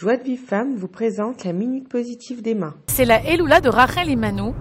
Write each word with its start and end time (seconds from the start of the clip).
Joie 0.00 0.16
de 0.16 0.22
Vive 0.22 0.40
Femme 0.40 0.76
vous 0.76 0.88
présente 0.88 1.44
la 1.44 1.52
Minute 1.52 1.86
Positive 1.86 2.40
d'Emma. 2.40 2.72
C'est 2.86 3.04
la 3.04 3.22
Eloula 3.22 3.60
de 3.60 3.68
Rachel 3.68 4.08
Imanou. 4.08 4.54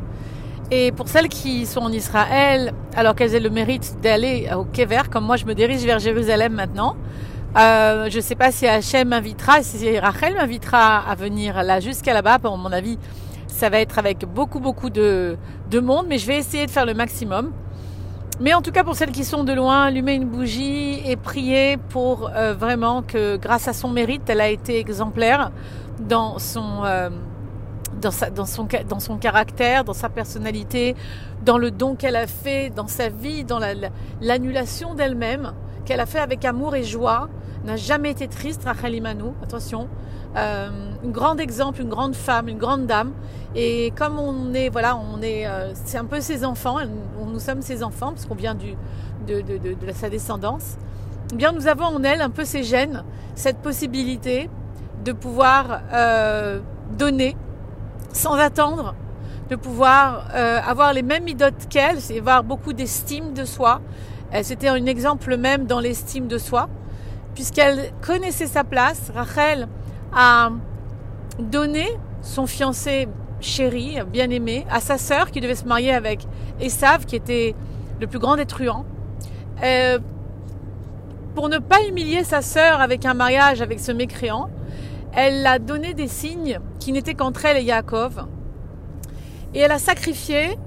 Et 0.70 0.92
pour 0.92 1.08
celles 1.08 1.30
qui 1.30 1.66
sont 1.66 1.80
en 1.80 1.94
Israël, 1.94 2.74
alors 2.94 3.16
qu'elles 3.16 3.36
aient 3.36 3.40
le 3.40 3.50
mérite 3.50 3.96
d'aller 4.04 4.50
au 4.54 4.66
Kever, 4.66 5.04
comme 5.10 5.24
moi 5.24 5.38
je 5.38 5.46
me 5.46 5.54
dirige 5.54 5.86
vers 5.86 6.00
Jérusalem 6.00 6.52
maintenant, 6.52 6.98
euh, 7.58 8.10
je 8.10 8.18
ne 8.18 8.22
sais 8.22 8.36
pas 8.36 8.52
si 8.52 8.68
Hachem 8.68 9.08
m'invitera, 9.08 9.64
si 9.64 9.98
Rachel 9.98 10.34
m'invitera 10.34 11.10
à 11.10 11.16
venir 11.16 11.64
là 11.64 11.80
jusqu'à 11.80 12.14
là-bas. 12.14 12.40
Pour 12.40 12.58
mon 12.58 12.74
avis, 12.74 12.98
ça 13.48 13.70
va 13.70 13.80
être 13.80 13.98
avec 13.98 14.26
beaucoup 14.26 14.60
beaucoup 14.60 14.90
de 14.90 15.38
monde, 15.72 16.08
mais 16.10 16.18
je 16.18 16.28
vais 16.28 16.38
essayer 16.38 16.66
de 16.66 16.72
faire 16.72 16.86
le 16.86 16.94
maximum. 16.94 17.54
Mais 18.42 18.54
en 18.54 18.62
tout 18.62 18.72
cas, 18.72 18.86
pour 18.86 18.96
celles 18.96 19.12
qui 19.12 19.26
sont 19.26 19.44
de 19.44 19.52
loin, 19.52 19.84
allumer 19.84 20.14
une 20.14 20.26
bougie 20.26 21.02
et 21.06 21.18
prier 21.18 21.76
pour 21.90 22.32
euh, 22.34 22.54
vraiment 22.54 23.02
que, 23.02 23.36
grâce 23.36 23.68
à 23.68 23.74
son 23.74 23.90
mérite, 23.90 24.30
elle 24.30 24.40
a 24.40 24.48
été 24.48 24.80
exemplaire 24.80 25.52
dans 26.00 26.40
son, 26.40 26.86
euh, 26.86 27.10
dans, 28.02 28.12
son, 28.12 28.68
dans 28.88 29.00
son 29.02 29.18
caractère, 29.18 29.84
dans 29.84 29.94
sa 29.94 30.08
personnalité, 30.08 30.96
dans 31.44 31.58
le 31.58 31.70
don 31.70 31.96
qu'elle 31.96 32.16
a 32.16 32.28
fait, 32.28 32.70
dans 32.74 32.88
sa 32.88 33.10
vie, 33.10 33.44
dans 33.44 33.60
l'annulation 34.22 34.94
d'elle-même, 34.94 35.52
qu'elle 35.86 36.00
a 36.00 36.06
fait 36.06 36.20
avec 36.20 36.46
amour 36.46 36.76
et 36.76 36.84
joie, 36.84 37.30
n'a 37.66 37.76
jamais 37.76 38.12
été 38.12 38.28
triste, 38.28 38.64
Rachel 38.66 38.96
Imanou, 38.96 39.34
attention. 39.44 39.88
Euh, 40.36 40.70
un 41.04 41.10
grand 41.10 41.38
exemple, 41.38 41.82
une 41.82 41.90
grande 41.90 42.16
femme, 42.16 42.48
une 42.48 42.58
grande 42.58 42.86
dame. 42.86 43.14
Et 43.56 43.92
comme 43.98 44.20
on 44.20 44.54
est, 44.54 44.70
voilà, 44.70 44.96
on 44.96 45.22
est, 45.22 45.48
euh, 45.48 45.72
c'est 45.74 45.98
un 45.98 46.06
peu 46.06 46.22
ses 46.22 46.46
enfants, 46.46 46.78
nous 47.26 47.40
sommes 47.40 47.62
ses 47.62 47.84
enfants, 47.84 48.12
parce 48.12 48.26
qu'on 48.26 48.36
vient 48.36 48.56
du, 48.56 48.76
de, 49.28 49.42
de, 49.42 49.92
sa 49.94 50.10
descendance, 50.10 50.78
eh 51.32 51.36
bien 51.36 51.52
nous 51.52 51.68
avons 51.68 51.86
en 51.86 52.04
elle 52.04 52.22
un 52.22 52.30
peu 52.30 52.46
ces 52.46 52.64
gènes, 52.64 53.04
cette 53.36 53.58
possibilité 53.58 54.50
de 55.04 55.12
pouvoir 55.12 55.82
euh, 55.94 56.60
donner 56.98 57.36
sans 58.14 58.34
attendre, 58.34 58.96
de 59.50 59.56
pouvoir 59.56 60.28
euh, 60.34 60.60
avoir 60.66 60.94
les 60.94 61.04
mêmes 61.04 61.28
idotes 61.28 61.68
qu'elle, 61.70 61.98
et 62.10 62.20
avoir 62.20 62.44
beaucoup 62.44 62.74
d'estime 62.74 63.34
de 63.34 63.46
soi. 63.46 63.82
C'était 64.44 64.68
un 64.68 64.86
exemple 64.86 65.38
même 65.38 65.66
dans 65.66 65.80
l'estime 65.80 66.28
de 66.28 66.38
soi, 66.38 66.70
puisqu'elle 67.34 67.92
connaissait 68.02 68.48
sa 68.48 68.64
place. 68.64 69.12
Rachel 69.14 69.68
a 70.14 70.52
donné 71.40 71.88
son 72.22 72.46
fiancé 72.46 73.08
chéri, 73.42 73.98
bien-aimé, 74.12 74.66
à 74.70 74.80
sa 74.80 74.98
sœur 74.98 75.32
qui 75.32 75.42
devait 75.42 75.56
se 75.56 75.66
marier 75.66 75.94
avec 75.94 76.28
Esav, 76.60 77.06
qui 77.06 77.16
était 77.16 77.56
le 78.00 78.08
plus 78.08 78.20
grand 78.20 78.36
des 78.36 78.46
truands. 78.46 78.86
Euh, 79.64 80.00
pour 81.36 81.50
ne 81.50 81.58
pas 81.58 81.82
humilier 81.88 82.24
sa 82.24 82.42
sœur 82.42 82.82
avec 82.82 83.06
un 83.06 83.14
mariage 83.14 83.62
avec 83.62 83.80
ce 83.80 83.92
mécréant, 83.92 84.50
elle 85.14 85.46
a 85.48 85.60
donné 85.60 85.94
des 85.94 86.08
signes 86.08 86.60
qui 86.80 86.92
n'étaient 86.92 87.14
qu'entre 87.14 87.46
elle 87.46 87.58
et 87.58 87.64
Yaakov. 87.64 88.26
Et 89.54 89.60
elle 89.60 89.72
a 89.72 89.80
sacrifié 89.80 90.58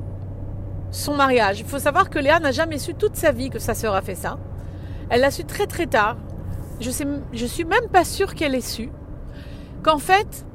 son 0.92 1.14
mariage. 1.14 1.58
Il 1.58 1.66
faut 1.66 1.80
savoir 1.80 2.08
que 2.08 2.20
Léa 2.20 2.38
n'a 2.38 2.52
jamais 2.52 2.78
su 2.78 2.94
toute 2.94 3.16
sa 3.16 3.32
vie 3.32 3.50
que 3.50 3.58
sa 3.58 3.74
sœur 3.74 3.94
a 3.94 4.02
fait 4.02 4.14
ça. 4.14 4.38
Elle 5.10 5.22
l'a 5.22 5.32
su 5.32 5.44
très 5.44 5.66
très 5.66 5.86
tard. 5.86 6.16
Je 6.80 6.90
je 7.32 7.46
suis 7.46 7.64
même 7.64 7.88
pas 7.92 8.04
sûre 8.04 8.34
qu'elle 8.34 8.54
ait 8.54 8.60
su 8.60 8.90
qu'en 9.82 9.98
fait, 9.98 10.46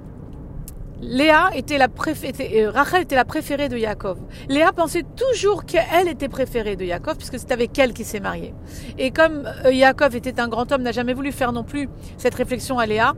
Léa 1.01 1.51
était 1.53 1.77
la 1.77 1.89
préférée, 1.89 2.63
euh, 2.63 2.71
Rachel 2.71 3.03
était 3.03 3.15
la 3.15 3.25
préférée 3.25 3.69
de 3.69 3.77
Yaakov. 3.77 4.17
Léa 4.49 4.71
pensait 4.71 5.03
toujours 5.15 5.65
qu'elle 5.65 6.07
était 6.07 6.29
préférée 6.29 6.75
de 6.75 6.85
Yaakov 6.85 7.17
puisque 7.17 7.37
c'est 7.37 7.51
avec 7.51 7.77
elle 7.77 7.93
qu'il 7.93 8.05
s'est 8.05 8.19
marié. 8.19 8.55
Et 8.97 9.11
comme 9.11 9.47
euh, 9.65 9.71
Yaakov 9.71 10.15
était 10.15 10.39
un 10.39 10.47
grand 10.47 10.71
homme, 10.71 10.81
n'a 10.81 10.91
jamais 10.91 11.13
voulu 11.13 11.31
faire 11.31 11.51
non 11.51 11.63
plus 11.63 11.87
cette 12.17 12.33
réflexion 12.33 12.79
à 12.79 12.87
Léa, 12.87 13.13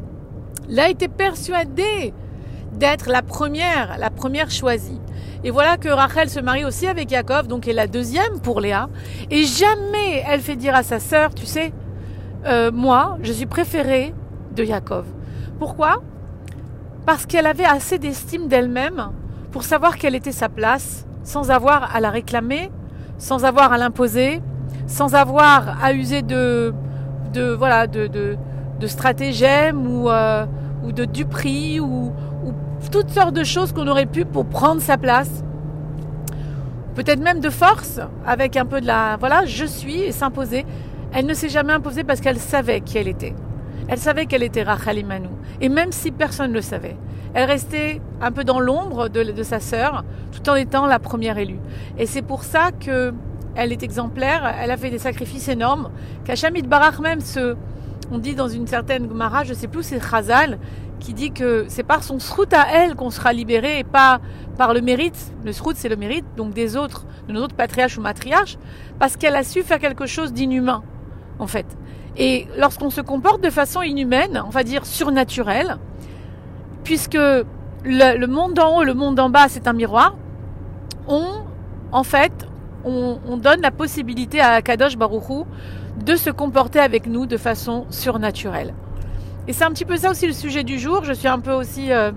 Léa 0.68 0.90
était 0.90 1.08
persuadée 1.08 2.14
d'être 2.74 3.10
la 3.10 3.22
première, 3.22 3.98
la 3.98 4.10
première 4.10 4.52
choisie. 4.52 5.00
Et 5.44 5.52
voilà 5.52 5.78
que 5.78 5.88
Rachel 5.88 6.30
se 6.30 6.40
marie 6.40 6.66
aussi 6.66 6.86
avec 6.88 7.12
Yaakov, 7.12 7.48
donc 7.48 7.66
elle 7.66 7.72
est 7.72 7.76
la 7.76 7.88
deuxième 7.88 8.40
pour 8.42 8.60
Léa. 8.60 8.90
Et 9.32 9.44
jamais 9.46 10.24
elle 10.28 10.42
fait 10.42 10.58
dire 10.58 10.76
à 10.76 10.84
sa 10.84 11.00
sœur, 11.00 11.34
tu 11.34 11.46
sais, 11.46 11.72
euh, 12.46 12.72
moi, 12.72 13.18
je 13.22 13.32
suis 13.32 13.46
préférée 13.46 14.14
de 14.56 14.64
Yaakov. 14.64 15.06
Pourquoi? 15.58 16.02
Parce 17.06 17.26
qu'elle 17.26 17.48
avait 17.48 17.66
assez 17.66 18.00
d'estime 18.00 18.48
d'elle-même 18.48 19.12
pour 19.52 19.64
savoir 19.64 19.98
quelle 19.98 20.16
était 20.16 20.32
sa 20.32 20.50
place, 20.50 21.06
sans 21.24 21.52
avoir 21.52 21.96
à 21.96 22.00
la 22.00 22.10
réclamer, 22.10 22.70
sans 23.18 23.46
avoir 23.46 23.72
à 23.74 23.78
l'imposer, 23.78 24.42
sans 24.88 25.16
avoir 25.16 25.84
à 25.84 25.94
user 25.94 26.22
de, 26.22 26.74
de 27.34 27.52
voilà, 27.52 27.88
de, 27.88 28.08
de, 28.08 28.38
euh, 28.82 30.46
ou 30.84 30.92
de 30.92 31.06
duperie 31.06 31.80
ou 31.80 32.14
toutes 32.92 33.10
sortes 33.10 33.34
de 33.34 33.44
choses 33.44 33.72
qu'on 33.74 33.88
aurait 33.88 34.06
pu 34.06 34.26
pour 34.26 34.46
prendre 34.46 34.82
sa 34.82 34.98
place. 34.98 35.44
Peut-être 36.96 37.22
même 37.22 37.40
de 37.40 37.50
force, 37.50 38.00
avec 38.26 38.58
un 38.58 38.66
peu 38.66 38.82
de 38.82 38.88
la 38.88 39.18
voilà, 39.18 39.46
je 39.46 39.66
suis 39.66 40.02
et 40.02 40.12
s'imposer. 40.12 40.66
Elle 41.14 41.26
ne 41.26 41.34
s'est 41.34 41.50
jamais 41.50 41.74
imposée 41.74 42.04
parce 42.04 42.20
qu'elle 42.22 42.38
savait 42.38 42.82
qui 42.82 42.98
elle 42.98 43.08
était. 43.08 43.34
Elle 43.88 43.98
savait 44.00 44.26
qu'elle 44.26 44.44
était 44.44 44.64
Rachel 44.64 45.00
Imanou. 45.00 45.30
Et 45.62 45.70
même 45.70 45.92
si 45.92 46.12
personne 46.12 46.52
ne 46.52 46.56
le 46.56 46.62
savait, 46.62 46.96
elle 47.34 47.46
restait 47.46 48.02
un 48.22 48.32
peu 48.32 48.44
dans 48.44 48.60
l'ombre 48.60 49.08
de, 49.08 49.44
sa 49.44 49.60
sœur, 49.60 50.04
tout 50.32 50.48
en 50.50 50.56
étant 50.56 50.86
la 50.88 51.00
première 51.00 51.38
élue. 51.38 51.60
Et 51.98 52.06
c'est 52.06 52.22
pour 52.22 52.44
ça 52.44 52.72
que 52.72 53.14
elle 53.56 53.72
est 53.72 53.84
exemplaire. 53.84 54.56
Elle 54.62 54.72
a 54.72 54.78
fait 54.78 54.90
des 54.90 55.00
sacrifices 55.00 55.48
énormes. 55.48 55.90
Qu'Hachamid 56.24 56.68
Barach 56.68 57.00
même 57.00 57.20
se, 57.20 57.56
on 58.12 58.18
dit 58.18 58.36
dans 58.36 58.48
une 58.48 58.68
certaine 58.68 59.08
Gemara, 59.08 59.44
je 59.44 59.54
sais 59.54 59.68
plus, 59.68 59.84
c'est 59.84 60.02
Chazal, 60.02 60.60
qui 61.00 61.14
dit 61.14 61.32
que 61.32 61.66
c'est 61.70 61.84
par 61.84 62.04
son 62.04 62.20
srout 62.20 62.52
à 62.54 62.66
elle 62.74 62.96
qu'on 62.96 63.10
sera 63.10 63.34
libéré 63.34 63.80
et 63.80 63.84
pas 63.84 64.20
par 64.58 64.74
le 64.74 64.82
mérite. 64.82 65.34
Le 65.46 65.54
srout, 65.54 65.76
c'est 65.76 65.90
le 65.90 65.96
mérite, 65.96 66.26
donc 66.36 66.54
des 66.54 66.76
autres, 66.76 67.06
de 67.28 67.34
nos 67.34 67.44
autres 67.44 67.56
patriarches 67.56 67.98
ou 67.98 68.02
matriarches, 68.02 68.58
parce 69.00 69.16
qu'elle 69.16 69.36
a 69.36 69.44
su 69.44 69.64
faire 69.64 69.80
quelque 69.80 70.06
chose 70.06 70.34
d'inhumain, 70.34 70.84
en 71.40 71.48
fait. 71.48 71.66
Et 72.18 72.48
lorsqu'on 72.58 72.90
se 72.90 73.02
comporte 73.02 73.42
de 73.42 73.50
façon 73.50 73.82
inhumaine, 73.82 74.44
on 74.46 74.50
va 74.50 74.64
dire 74.64 74.86
surnaturelle, 74.86 75.78
puisque 76.84 77.18
le, 77.84 78.26
monde 78.26 78.54
d'en 78.54 78.78
haut, 78.78 78.84
le 78.84 78.94
monde 78.94 79.16
d'en 79.16 79.30
bas, 79.30 79.48
c'est 79.48 79.68
un 79.68 79.74
miroir, 79.74 80.16
on, 81.08 81.26
en 81.92 82.04
fait, 82.04 82.34
on, 82.84 83.38
donne 83.38 83.62
la 83.62 83.72
possibilité 83.72 84.42
à 84.42 84.62
Kadosh 84.62 84.98
Baruchou 84.98 85.46
de 86.04 86.16
se 86.16 86.30
comporter 86.30 86.80
avec 86.80 87.08
nous 87.08 87.26
de 87.26 87.38
façon 87.38 87.86
surnaturelle. 87.90 88.74
Et 89.48 89.54
c'est 89.54 89.64
un 89.64 89.72
petit 89.72 89.86
peu 89.86 89.98
ça 89.98 90.12
aussi 90.12 90.28
le 90.28 90.34
sujet 90.34 90.64
du 90.64 90.80
jour. 90.80 91.04
Je 91.04 91.14
suis 91.14 91.28
un 91.28 91.40
peu 91.40 91.52
aussi 91.52 91.92
euh, 91.92 92.12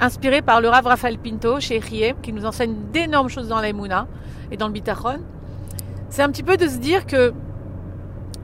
inspirée 0.00 0.42
par 0.42 0.60
le 0.60 0.68
Rav 0.68 0.86
Raphaël 0.86 1.18
Pinto 1.18 1.60
chez 1.60 1.78
Rie, 1.78 2.14
qui 2.22 2.32
nous 2.32 2.44
enseigne 2.44 2.74
d'énormes 2.92 3.28
choses 3.28 3.48
dans 3.48 3.60
l'Aimouna 3.60 4.06
et 4.50 4.56
dans 4.56 4.66
le 4.66 4.72
Bitachon. 4.72 5.20
C'est 6.10 6.22
un 6.22 6.30
petit 6.30 6.42
peu 6.42 6.56
de 6.56 6.68
se 6.68 6.76
dire 6.76 7.06
que 7.06 7.32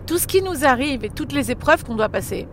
tout 0.06 0.18
ce 0.18 0.26
qui 0.26 0.42
nous 0.42 0.64
arrive 0.64 1.04
et 1.04 1.10
toutes 1.10 1.32
les 1.32 1.50
épreuves 1.50 1.84
qu'on 1.84 1.94
doit 1.94 2.08
passer, 2.08 2.48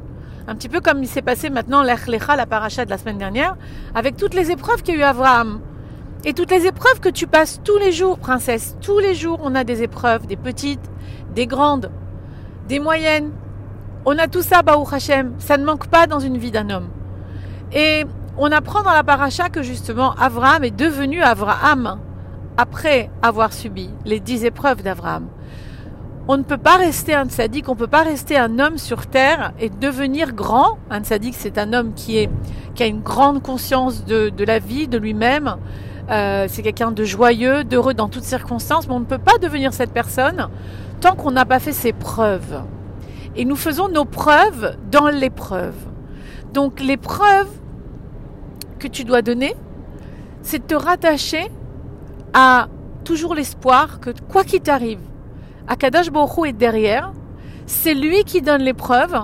un 0.47 0.55
petit 0.55 0.69
peu 0.69 0.79
comme 0.79 1.01
il 1.03 1.07
s'est 1.07 1.21
passé 1.21 1.49
maintenant 1.49 1.83
l'Echlecha, 1.83 2.35
la 2.35 2.45
paracha 2.45 2.85
de 2.85 2.89
la 2.89 2.97
semaine 2.97 3.17
dernière, 3.17 3.55
avec 3.95 4.15
toutes 4.15 4.33
les 4.33 4.51
épreuves 4.51 4.83
qu'il 4.83 4.95
y 4.95 4.97
a 4.97 4.99
eu 5.01 5.03
Abraham. 5.03 5.61
Et 6.25 6.33
toutes 6.33 6.51
les 6.51 6.65
épreuves 6.65 6.99
que 6.99 7.09
tu 7.09 7.27
passes 7.27 7.61
tous 7.63 7.77
les 7.77 7.91
jours, 7.91 8.17
princesse, 8.17 8.75
tous 8.81 8.99
les 8.99 9.15
jours, 9.15 9.39
on 9.43 9.55
a 9.55 9.63
des 9.63 9.83
épreuves, 9.83 10.25
des 10.25 10.35
petites, 10.35 10.89
des 11.33 11.47
grandes, 11.47 11.91
des 12.67 12.79
moyennes. 12.79 13.31
On 14.05 14.17
a 14.17 14.27
tout 14.27 14.41
ça, 14.41 14.61
Baruch 14.61 14.93
Hashem. 14.93 15.33
Ça 15.39 15.57
ne 15.57 15.65
manque 15.65 15.87
pas 15.87 16.07
dans 16.07 16.19
une 16.19 16.37
vie 16.37 16.51
d'un 16.51 16.69
homme. 16.69 16.89
Et 17.73 18.05
on 18.37 18.51
apprend 18.51 18.83
dans 18.83 18.93
la 18.93 19.03
paracha 19.03 19.49
que 19.49 19.63
justement, 19.63 20.13
Abraham 20.19 20.63
est 20.63 20.75
devenu 20.75 21.21
Abraham 21.21 21.99
après 22.57 23.09
avoir 23.21 23.53
subi 23.53 23.89
les 24.05 24.19
dix 24.19 24.45
épreuves 24.45 24.83
d'Abraham. 24.83 25.27
On 26.29 26.37
ne 26.37 26.43
peut 26.43 26.57
pas 26.57 26.75
rester 26.75 27.15
un 27.15 27.25
tzaddik, 27.25 27.69
on 27.69 27.73
ne 27.73 27.77
peut 27.77 27.87
pas 27.87 28.03
rester 28.03 28.37
un 28.37 28.59
homme 28.59 28.77
sur 28.77 29.07
terre 29.07 29.53
et 29.59 29.69
devenir 29.69 30.33
grand. 30.33 30.77
Un 30.89 31.01
tzaddik, 31.01 31.35
c'est 31.35 31.57
un 31.57 31.71
homme 31.71 31.93
qui, 31.93 32.17
est, 32.17 32.29
qui 32.75 32.83
a 32.83 32.85
une 32.85 33.01
grande 33.01 33.41
conscience 33.41 34.03
de, 34.03 34.31
la 34.43 34.59
vie, 34.59 34.87
de 34.87 34.97
lui-même. 34.97 35.55
Euh, 36.09 36.45
c'est 36.49 36.63
quelqu'un 36.63 36.91
de 36.91 37.03
joyeux, 37.05 37.63
d'heureux 37.63 37.93
dans 37.93 38.09
toutes 38.09 38.23
circonstances, 38.23 38.87
mais 38.87 38.93
on 38.93 38.99
ne 38.99 39.05
peut 39.05 39.17
pas 39.17 39.37
devenir 39.41 39.73
cette 39.73 39.91
personne 39.91 40.49
tant 40.99 41.15
qu'on 41.15 41.31
n'a 41.31 41.45
pas 41.45 41.59
fait 41.59 41.73
ses 41.73 41.93
preuves. 41.93 42.63
Et 43.35 43.45
nous 43.45 43.55
faisons 43.55 43.87
nos 43.89 44.05
preuves 44.05 44.77
dans 44.89 45.07
l'épreuve. 45.07 45.75
Donc 46.53 46.79
l'épreuve 46.79 47.47
que 48.79 48.87
tu 48.87 49.03
dois 49.03 49.21
donner, 49.21 49.55
c'est 50.41 50.59
de 50.59 50.63
te 50.63 50.75
rattacher 50.75 51.47
à 52.33 52.67
toujours 53.03 53.35
l'espoir 53.35 53.99
que 53.99 54.11
quoi 54.27 54.43
qu'il 54.43 54.61
t'arrive, 54.61 54.99
Akadash 55.67 56.09
Borou 56.09 56.45
est 56.45 56.53
derrière. 56.53 57.11
C'est 57.65 57.93
lui 57.93 58.23
qui 58.23 58.41
donne 58.41 58.61
l'épreuve. 58.61 59.15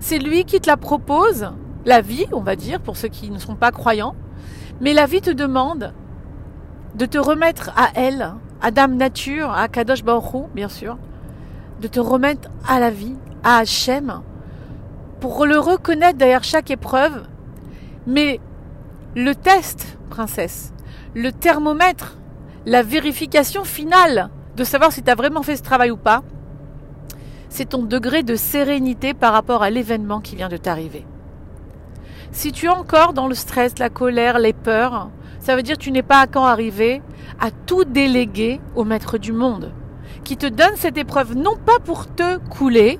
C'est 0.00 0.18
lui 0.18 0.44
qui 0.44 0.60
te 0.60 0.66
la 0.66 0.78
propose. 0.78 1.50
La 1.84 2.00
vie, 2.00 2.26
on 2.32 2.40
va 2.40 2.56
dire, 2.56 2.80
pour 2.80 2.96
ceux 2.96 3.08
qui 3.08 3.30
ne 3.30 3.38
sont 3.38 3.54
pas 3.54 3.70
croyants. 3.70 4.14
Mais 4.80 4.94
la 4.94 5.06
vie 5.06 5.20
te 5.20 5.30
demande 5.30 5.92
de 6.94 7.06
te 7.06 7.18
remettre 7.18 7.70
à 7.76 7.90
elle, 7.94 8.32
à 8.62 8.70
Dame 8.70 8.96
Nature, 8.96 9.50
à 9.52 9.68
Kadosh 9.68 10.02
Baruch 10.02 10.48
bien 10.54 10.68
sûr, 10.68 10.96
de 11.80 11.88
te 11.88 12.00
remettre 12.00 12.48
à 12.68 12.78
la 12.78 12.90
vie, 12.90 13.16
à 13.42 13.58
Hachem, 13.58 14.20
pour 15.20 15.46
le 15.46 15.58
reconnaître 15.58 16.18
derrière 16.18 16.44
chaque 16.44 16.70
épreuve, 16.70 17.24
Mais 18.06 18.40
le 19.14 19.34
test, 19.34 19.98
princesse, 20.08 20.72
le 21.14 21.32
thermomètre, 21.32 22.16
la 22.64 22.82
vérification 22.82 23.64
finale 23.64 24.30
de 24.56 24.64
savoir 24.64 24.92
si 24.92 25.02
tu 25.02 25.10
as 25.10 25.14
vraiment 25.14 25.42
fait 25.42 25.56
ce 25.56 25.62
travail 25.62 25.90
ou 25.90 25.96
pas, 25.96 26.22
c'est 27.48 27.70
ton 27.70 27.82
degré 27.82 28.22
de 28.22 28.36
sérénité 28.36 29.12
par 29.12 29.32
rapport 29.32 29.62
à 29.62 29.70
l'événement 29.70 30.20
qui 30.20 30.36
vient 30.36 30.48
de 30.48 30.56
t'arriver. 30.56 31.04
Si 32.32 32.52
tu 32.52 32.66
es 32.66 32.70
encore 32.70 33.12
dans 33.12 33.26
le 33.26 33.34
stress, 33.34 33.78
la 33.78 33.90
colère, 33.90 34.38
les 34.38 34.52
peurs, 34.52 35.10
ça 35.40 35.56
veut 35.56 35.62
dire 35.62 35.76
que 35.76 35.82
tu 35.82 35.92
n'es 35.92 36.02
pas 36.02 36.26
quand 36.26 36.44
arrivé 36.44 37.02
à 37.40 37.50
tout 37.50 37.84
déléguer 37.84 38.60
au 38.76 38.84
maître 38.84 39.18
du 39.18 39.32
monde, 39.32 39.72
qui 40.24 40.36
te 40.36 40.46
donne 40.46 40.76
cette 40.76 40.98
épreuve 40.98 41.36
non 41.36 41.56
pas 41.56 41.78
pour 41.84 42.06
te 42.06 42.38
couler, 42.48 42.98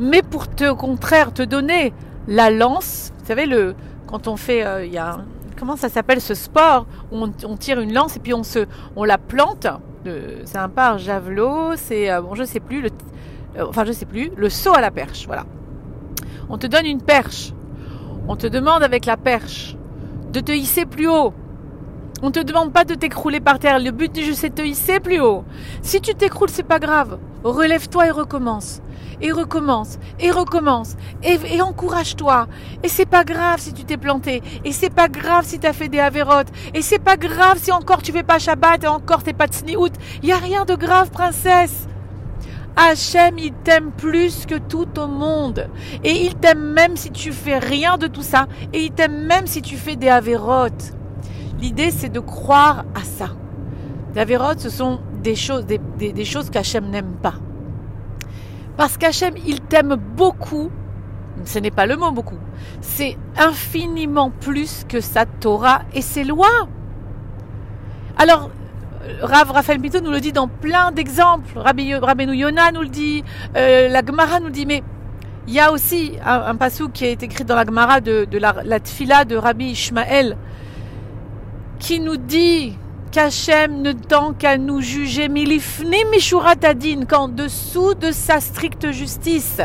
mais 0.00 0.22
pour 0.22 0.48
te, 0.48 0.64
au 0.64 0.76
contraire, 0.76 1.32
te 1.32 1.42
donner 1.42 1.92
la 2.26 2.50
lance. 2.50 3.12
Vous 3.20 3.26
savez, 3.26 3.46
le, 3.46 3.74
quand 4.06 4.28
on 4.28 4.36
fait, 4.36 4.64
euh, 4.64 4.84
il 4.84 4.92
y 4.92 4.98
a, 4.98 5.18
comment 5.58 5.76
ça 5.76 5.88
s'appelle 5.88 6.20
ce 6.20 6.34
sport 6.34 6.86
où 7.10 7.18
on, 7.44 7.56
tire 7.56 7.80
une 7.80 7.92
lance 7.92 8.16
et 8.16 8.20
puis 8.20 8.34
on 8.34 8.42
se, 8.42 8.66
on 8.96 9.04
la 9.04 9.18
plante. 9.18 9.66
C'est 10.44 10.56
un 10.56 10.70
pas 10.70 10.96
javelot, 10.96 11.76
c'est, 11.76 12.10
euh, 12.10 12.22
bon, 12.22 12.34
je 12.34 12.44
sais 12.44 12.60
plus, 12.60 12.80
le, 12.80 12.90
euh, 13.58 13.66
enfin, 13.68 13.84
je 13.84 13.92
sais 13.92 14.06
plus, 14.06 14.30
le 14.36 14.48
saut 14.48 14.74
à 14.74 14.80
la 14.80 14.90
perche, 14.90 15.26
voilà. 15.26 15.44
On 16.48 16.56
te 16.56 16.66
donne 16.66 16.86
une 16.86 17.02
perche. 17.02 17.52
On 18.26 18.36
te 18.36 18.46
demande 18.46 18.82
avec 18.82 19.04
la 19.04 19.16
perche 19.16 19.76
de 20.32 20.40
te 20.40 20.52
hisser 20.52 20.86
plus 20.86 21.08
haut. 21.08 21.34
On 22.20 22.32
te 22.32 22.40
demande 22.40 22.72
pas 22.72 22.84
de 22.84 22.94
t'écrouler 22.94 23.38
par 23.38 23.60
terre. 23.60 23.78
Le 23.78 23.92
but 23.92 24.12
du 24.12 24.24
jeu, 24.24 24.32
c'est 24.32 24.50
de 24.50 24.54
te 24.56 24.62
hisser 24.62 24.98
plus 24.98 25.20
haut. 25.20 25.44
Si 25.82 26.00
tu 26.00 26.14
t'écroules, 26.16 26.50
c'est 26.50 26.64
pas 26.64 26.80
grave. 26.80 27.18
Relève-toi 27.44 28.08
et 28.08 28.10
recommence. 28.10 28.80
Et 29.20 29.30
recommence. 29.30 29.98
Et 30.18 30.32
recommence. 30.32 30.96
Et, 31.22 31.62
encourage-toi. 31.62 32.48
Et 32.82 32.88
c'est 32.88 33.06
pas 33.06 33.22
grave 33.22 33.60
si 33.60 33.72
tu 33.72 33.84
t'es 33.84 33.96
planté. 33.96 34.42
Et 34.64 34.72
c'est 34.72 34.90
pas 34.92 35.06
grave 35.06 35.44
si 35.44 35.60
tu 35.60 35.66
as 35.68 35.72
fait 35.72 35.88
des 35.88 36.00
avérotes. 36.00 36.48
Et 36.74 36.82
c'est 36.82 36.98
pas 36.98 37.16
grave 37.16 37.58
si 37.58 37.70
encore 37.70 38.02
tu 38.02 38.10
fais 38.10 38.24
pas 38.24 38.40
Shabbat 38.40 38.82
et 38.82 38.88
encore 38.88 39.22
t'es 39.22 39.32
pas 39.32 39.46
tsniout. 39.46 39.92
Il 40.24 40.28
y 40.28 40.32
a 40.32 40.38
rien 40.38 40.64
de 40.64 40.74
grave, 40.74 41.10
princesse. 41.10 41.86
Hachem, 42.74 43.38
il 43.38 43.52
t'aime 43.52 43.92
plus 43.92 44.44
que 44.44 44.56
tout 44.56 44.98
au 44.98 45.06
monde. 45.06 45.68
Et 46.02 46.26
il 46.26 46.34
t'aime 46.34 46.72
même 46.72 46.96
si 46.96 47.12
tu 47.12 47.32
fais 47.32 47.58
rien 47.58 47.96
de 47.96 48.08
tout 48.08 48.22
ça. 48.22 48.48
Et 48.72 48.80
il 48.80 48.90
t'aime 48.90 49.24
même 49.24 49.46
si 49.46 49.62
tu 49.62 49.76
fais 49.76 49.94
des 49.94 50.08
avérotes. 50.08 50.97
L'idée, 51.60 51.90
c'est 51.90 52.08
de 52.08 52.20
croire 52.20 52.84
à 52.94 53.02
ça. 53.02 53.30
Les 54.14 54.26
ce 54.58 54.70
sont 54.70 55.00
des 55.22 55.34
choses, 55.34 55.66
des, 55.66 55.80
qu'Hachem 56.52 56.90
n'aime 56.90 57.14
pas. 57.22 57.34
Parce 58.76 58.96
qu'Hachem, 58.96 59.34
il 59.46 59.60
t'aime 59.60 59.96
beaucoup. 60.16 60.70
Ce 61.44 61.58
n'est 61.58 61.70
pas 61.70 61.86
le 61.86 61.96
mot 61.96 62.10
beaucoup. 62.10 62.38
C'est 62.80 63.16
infiniment 63.36 64.30
plus 64.30 64.84
que 64.88 65.00
sa 65.00 65.26
Torah 65.26 65.82
et 65.94 66.02
ses 66.02 66.24
lois. 66.24 66.68
Alors, 68.16 68.50
Rav 69.22 69.50
Raphaël 69.50 69.80
Pito 69.80 70.00
nous 70.00 70.10
le 70.10 70.20
dit 70.20 70.32
dans 70.32 70.48
plein 70.48 70.90
d'exemples. 70.90 71.58
Rabbi, 71.58 71.94
Rabbeinu 71.94 72.34
Yona 72.34 72.72
nous 72.72 72.82
le 72.82 72.88
dit, 72.88 73.22
euh, 73.56 73.88
la 73.88 74.04
Gemara 74.04 74.40
nous 74.40 74.50
dit, 74.50 74.66
mais 74.66 74.82
il 75.46 75.54
y 75.54 75.60
a 75.60 75.72
aussi 75.72 76.14
un, 76.24 76.42
un 76.46 76.56
passou 76.56 76.88
qui 76.88 77.04
est 77.04 77.22
écrit 77.22 77.44
dans 77.44 77.54
la 77.54 77.64
Gemara 77.64 78.00
de, 78.00 78.26
la, 78.38 78.56
la 78.64 78.80
Tfila 78.80 79.24
de 79.24 79.36
Rabbi 79.36 79.70
Ishmael 79.70 80.36
qui 81.78 82.00
nous 82.00 82.16
dit 82.16 82.76
qu'Hachem 83.12 83.82
ne 83.82 83.92
tend 83.92 84.32
qu'à 84.32 84.58
nous 84.58 84.80
juger 84.80 85.28
milifni 85.28 86.04
mishuratadin 86.10 87.04
qu'en 87.08 87.28
dessous 87.28 87.94
de 87.94 88.10
sa 88.10 88.40
stricte 88.40 88.90
justice. 88.92 89.60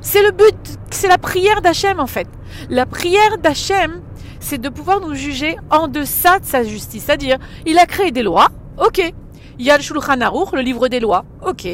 C'est 0.00 0.22
le 0.22 0.32
but, 0.32 0.78
c'est 0.90 1.08
la 1.08 1.18
prière 1.18 1.62
d'Hachem 1.62 2.00
en 2.00 2.06
fait. 2.06 2.28
La 2.68 2.86
prière 2.86 3.38
d'Hachem, 3.38 4.02
c'est 4.40 4.60
de 4.60 4.68
pouvoir 4.68 5.00
nous 5.00 5.14
juger 5.14 5.56
en 5.70 5.88
deçà 5.88 6.40
de 6.40 6.44
sa 6.44 6.64
justice. 6.64 7.04
C'est-à-dire, 7.04 7.38
il 7.64 7.78
a 7.78 7.86
créé 7.86 8.10
des 8.10 8.22
lois, 8.22 8.48
ok. 8.78 9.12
Il 9.58 9.66
y 9.66 9.70
a 9.70 9.76
le 9.76 9.82
Shulchan 9.82 10.20
Aruch, 10.20 10.52
le 10.52 10.60
livre 10.60 10.88
des 10.88 10.98
lois, 10.98 11.24
ok. 11.46 11.64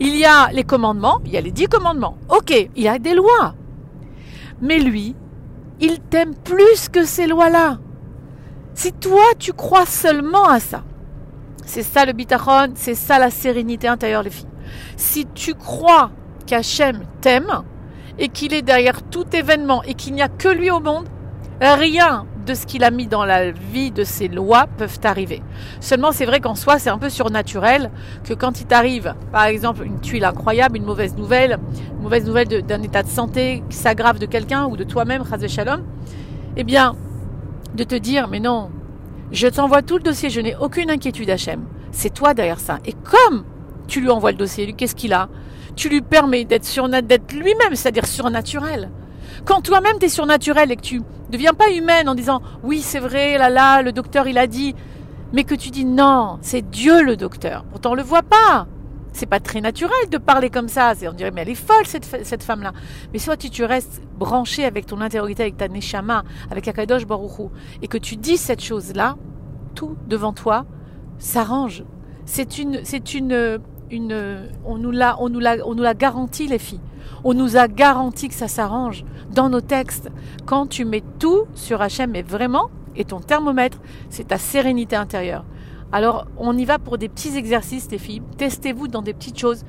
Il 0.00 0.16
y 0.16 0.24
a 0.24 0.50
les 0.52 0.64
commandements, 0.64 1.20
il 1.24 1.32
y 1.32 1.36
a 1.36 1.40
les 1.40 1.52
dix 1.52 1.66
commandements, 1.66 2.16
ok. 2.28 2.68
Il 2.74 2.82
y 2.82 2.88
a 2.88 2.98
des 2.98 3.14
lois. 3.14 3.54
Mais 4.60 4.78
lui, 4.78 5.14
il 5.80 6.00
t'aime 6.00 6.34
plus 6.34 6.88
que 6.88 7.04
ces 7.04 7.26
lois-là. 7.26 7.78
Si 8.78 8.92
toi, 8.92 9.24
tu 9.40 9.52
crois 9.52 9.86
seulement 9.86 10.44
à 10.44 10.60
ça, 10.60 10.84
c'est 11.66 11.82
ça 11.82 12.04
le 12.04 12.12
bitachon, 12.12 12.74
c'est 12.76 12.94
ça 12.94 13.18
la 13.18 13.28
sérénité 13.28 13.88
intérieure, 13.88 14.22
les 14.22 14.30
filles. 14.30 14.46
Si 14.96 15.26
tu 15.34 15.54
crois 15.54 16.12
qu'Hachem 16.46 17.00
t'aime 17.20 17.64
et 18.20 18.28
qu'il 18.28 18.54
est 18.54 18.62
derrière 18.62 19.02
tout 19.02 19.26
événement 19.32 19.82
et 19.82 19.94
qu'il 19.94 20.14
n'y 20.14 20.22
a 20.22 20.28
que 20.28 20.46
lui 20.46 20.70
au 20.70 20.78
monde, 20.78 21.08
rien 21.60 22.26
de 22.46 22.54
ce 22.54 22.66
qu'il 22.66 22.84
a 22.84 22.92
mis 22.92 23.08
dans 23.08 23.24
la 23.24 23.50
vie 23.50 23.90
de 23.90 24.04
ses 24.04 24.28
lois 24.28 24.68
peuvent 24.76 25.00
arriver. 25.02 25.42
Seulement, 25.80 26.12
c'est 26.12 26.24
vrai 26.24 26.38
qu'en 26.38 26.54
soi, 26.54 26.78
c'est 26.78 26.88
un 26.88 26.98
peu 26.98 27.10
surnaturel 27.10 27.90
que 28.22 28.32
quand 28.32 28.60
il 28.60 28.66
t'arrive, 28.66 29.12
par 29.32 29.46
exemple, 29.46 29.84
une 29.84 30.00
tuile 30.00 30.24
incroyable, 30.24 30.76
une 30.76 30.84
mauvaise 30.84 31.16
nouvelle, 31.16 31.58
une 31.96 32.02
mauvaise 32.04 32.24
nouvelle 32.24 32.46
d'un 32.46 32.82
état 32.82 33.02
de 33.02 33.08
santé 33.08 33.64
qui 33.68 33.76
s'aggrave 33.76 34.20
de 34.20 34.26
quelqu'un 34.26 34.66
ou 34.66 34.76
de 34.76 34.84
toi-même, 34.84 35.24
Shalom, 35.48 35.82
eh 36.56 36.62
bien, 36.62 36.94
de 37.74 37.84
te 37.84 37.94
dire, 37.94 38.28
mais 38.28 38.40
non, 38.40 38.70
je 39.30 39.46
t'envoie 39.46 39.82
tout 39.82 39.96
le 39.96 40.02
dossier, 40.02 40.30
je 40.30 40.40
n'ai 40.40 40.56
aucune 40.56 40.90
inquiétude, 40.90 41.30
Hachem. 41.30 41.64
C'est 41.92 42.12
toi 42.12 42.34
derrière 42.34 42.60
ça. 42.60 42.78
Et 42.84 42.92
comme 42.92 43.44
tu 43.86 44.00
lui 44.00 44.10
envoies 44.10 44.32
le 44.32 44.38
dossier, 44.38 44.72
qu'est-ce 44.72 44.94
qu'il 44.94 45.12
a? 45.12 45.28
Tu 45.76 45.88
lui 45.88 46.00
permets 46.00 46.44
d'être 46.44 47.00
d'être 47.02 47.32
lui-même, 47.32 47.74
c'est-à-dire 47.74 48.06
surnaturel. 48.06 48.90
Quand 49.44 49.60
toi-même 49.60 49.98
tu 49.98 50.06
es 50.06 50.08
surnaturel 50.08 50.72
et 50.72 50.76
que 50.76 50.82
tu 50.82 51.02
deviens 51.30 51.52
pas 51.52 51.70
humaine 51.70 52.08
en 52.08 52.14
disant 52.14 52.42
oui 52.62 52.80
c'est 52.80 52.98
vrai, 52.98 53.38
là 53.38 53.50
là, 53.50 53.82
le 53.82 53.92
docteur 53.92 54.26
il 54.26 54.38
a 54.38 54.46
dit, 54.46 54.74
mais 55.32 55.44
que 55.44 55.54
tu 55.54 55.70
dis 55.70 55.84
non, 55.84 56.38
c'est 56.40 56.68
Dieu 56.68 57.02
le 57.02 57.16
docteur. 57.16 57.64
Pourtant 57.70 57.92
on 57.92 57.94
le 57.94 58.02
voit 58.02 58.22
pas. 58.22 58.66
C'est 59.12 59.26
pas 59.26 59.40
très 59.40 59.60
naturel 59.60 60.08
de 60.10 60.18
parler 60.18 60.50
comme 60.50 60.68
ça. 60.68 60.92
On 61.08 61.12
dirait, 61.12 61.30
mais 61.30 61.42
elle 61.42 61.48
est 61.50 61.54
folle, 61.54 61.86
cette, 61.86 62.04
cette 62.04 62.42
femme-là. 62.42 62.72
Mais 63.12 63.18
soit 63.18 63.36
tu, 63.36 63.50
tu 63.50 63.64
restes 63.64 64.02
branché 64.18 64.64
avec 64.64 64.86
ton 64.86 65.00
intériorité, 65.00 65.42
avec 65.42 65.56
ta 65.56 65.68
neshama, 65.68 66.24
avec 66.50 66.68
Akadosh 66.68 67.06
Baruchou, 67.06 67.50
et 67.82 67.88
que 67.88 67.98
tu 67.98 68.16
dis 68.16 68.36
cette 68.36 68.62
chose-là, 68.62 69.16
tout 69.74 69.96
devant 70.06 70.32
toi 70.32 70.66
s'arrange. 71.18 71.84
C'est 72.24 72.58
une, 72.58 72.80
c'est 72.84 73.14
une, 73.14 73.60
une, 73.90 74.48
on 74.64 74.78
nous 74.78 74.90
l'a, 74.90 75.16
on 75.20 75.28
nous 75.28 75.40
l'a, 75.40 75.56
on 75.64 75.74
nous 75.74 75.82
l'a 75.82 75.94
garanti, 75.94 76.46
les 76.46 76.58
filles. 76.58 76.80
On 77.24 77.34
nous 77.34 77.56
a 77.56 77.68
garanti 77.68 78.28
que 78.28 78.34
ça 78.34 78.48
s'arrange 78.48 79.04
dans 79.30 79.48
nos 79.48 79.60
textes. 79.60 80.10
Quand 80.46 80.66
tu 80.66 80.84
mets 80.84 81.02
tout 81.18 81.46
sur 81.54 81.80
Hachem, 81.80 82.10
mais 82.10 82.22
vraiment, 82.22 82.70
et 82.96 83.04
ton 83.04 83.20
thermomètre, 83.20 83.78
c'est 84.10 84.28
ta 84.28 84.38
sérénité 84.38 84.96
intérieure. 84.96 85.44
Alors, 85.92 86.26
on 86.36 86.56
y 86.56 86.64
va 86.64 86.78
pour 86.78 86.98
des 86.98 87.08
petits 87.08 87.36
exercices, 87.36 87.90
les 87.90 87.98
filles. 87.98 88.22
Testez-vous 88.36 88.88
dans 88.88 89.02
des 89.02 89.14
petites 89.14 89.38
choses. 89.38 89.64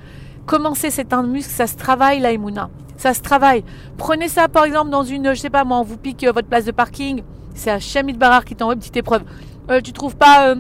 Commencez, 0.46 0.90
c'est 0.90 1.14
un 1.14 1.24
muscle, 1.24 1.52
ça 1.52 1.68
se 1.68 1.76
travaille, 1.76 2.20
la 2.20 2.32
Ça 2.98 3.14
se 3.14 3.22
travaille. 3.22 3.64
Prenez 3.98 4.28
ça, 4.28 4.48
par 4.48 4.66
exemple, 4.66 4.90
dans 4.90 5.04
une, 5.04 5.34
je 5.34 5.40
sais 5.40 5.50
pas 5.50 5.64
moi, 5.64 5.78
on 5.78 5.84
vous 5.84 5.98
pique 5.98 6.24
euh, 6.24 6.32
votre 6.32 6.48
place 6.48 6.66
de 6.66 6.72
parking. 6.72 7.24
C'est 7.54 7.72
Hachem 7.72 8.12
Barar 8.14 8.44
qui 8.44 8.56
t'envoie 8.56 8.74
une 8.74 8.80
petite 8.80 8.98
épreuve. 8.98 9.24
Euh, 9.70 9.80
tu 9.80 9.94
trouves 9.94 10.16
pas, 10.16 10.50
euh, 10.50 10.56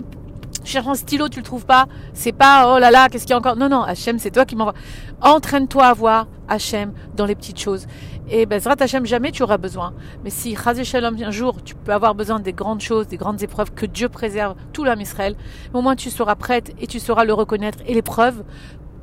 cherche 0.63 0.88
un 0.88 0.96
stylo, 0.96 1.28
tu 1.28 1.39
le 1.39 1.46
trouves 1.46 1.66
pas. 1.66 1.88
C'est 2.13 2.32
pas, 2.32 2.74
oh 2.74 2.80
là 2.80 2.92
là, 2.92 3.10
qu'est-ce 3.10 3.24
qu'il 3.24 3.32
y 3.32 3.34
a 3.34 3.38
encore? 3.38 3.56
Non, 3.58 3.68
non, 3.68 3.82
Hachem, 3.82 4.20
c'est 4.20 4.32
toi 4.32 4.46
qui 4.46 4.56
m'envoie. 4.56 4.75
Entraîne-toi 5.22 5.84
à 5.84 5.94
voir 5.94 6.28
Hachem 6.50 6.94
dans 7.15 7.25
les 7.25 7.36
petites 7.36 7.60
choses. 7.60 7.88
Et 8.29 8.46
ben, 8.46 8.60
Zrat 8.60 8.75
Hachem, 8.79 9.06
jamais 9.06 9.32
tu 9.32 9.44
auras 9.44 9.58
besoin. 9.58 9.94
Mais 10.24 10.29
si, 10.29 10.56
Chazé 10.56 10.84
Shalom, 10.84 11.15
un 11.22 11.32
jour, 11.32 11.63
tu 11.63 11.75
peux 11.75 11.94
avoir 11.94 12.15
besoin 12.15 12.39
des 12.39 12.53
grandes 12.53 12.82
choses, 12.82 13.08
des 13.08 13.18
grandes 13.18 13.41
épreuves, 13.41 13.72
que 13.72 13.86
Dieu 13.86 14.10
préserve 14.10 14.56
tout 14.74 14.84
l'âme 14.84 15.01
Israël, 15.01 15.36
au 15.74 15.82
moins 15.82 15.96
tu 15.96 16.10
seras 16.10 16.36
prête 16.36 16.74
et 16.79 16.88
tu 16.88 17.00
sauras 17.00 17.24
le 17.24 17.34
reconnaître. 17.34 17.79
Et 17.86 17.94
l'épreuve, 17.94 18.44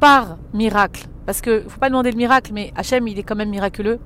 par 0.01 0.37
miracle, 0.53 1.07
parce 1.25 1.41
que 1.41 1.63
faut 1.67 1.81
pas 1.81 1.89
demander 1.89 2.11
le 2.11 2.17
miracle, 2.17 2.53
mais 2.53 2.73
Hachem, 2.77 3.09
il 3.09 3.19
est 3.19 3.23
quand 3.23 3.35
même 3.35 3.51
miraculeux, 3.51 3.99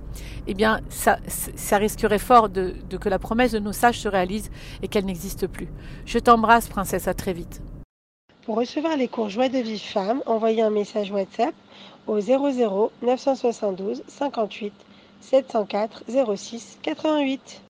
eh 0.47 0.55
bien, 0.55 0.81
ça, 0.89 1.19
ça 1.27 1.77
risquerait 1.77 2.19
fort 2.19 2.49
de, 2.49 2.75
de 2.89 2.97
que 2.97 3.09
la 3.09 3.19
promesse 3.19 3.53
de 3.53 3.59
nos 3.59 3.73
sages 3.73 4.01
se 4.01 4.09
réalise 4.09 4.51
et 4.83 4.89
qu'elle 4.89 5.05
n'existe 5.05 5.47
plus. 5.47 5.69
Je 6.07 6.19
t'embrasse, 6.19 6.69
princesse, 6.69 7.09
à 7.09 7.15
très 7.15 7.33
vite. 7.33 7.61
Pour 8.47 8.57
recevoir 8.57 8.97
les 8.97 9.09
cours 9.09 9.29
Joie 9.29 9.49
de 9.49 9.59
vie 9.59 9.79
femme, 9.79 10.23
envoyez 10.27 10.63
un 10.63 10.71
message 10.71 11.11
WhatsApp 11.11 11.55
au 12.07 12.21
00 12.21 12.91
972 13.03 14.03
58 14.09 14.73
704 15.21 16.03
06 16.09 16.79
88. 16.83 17.63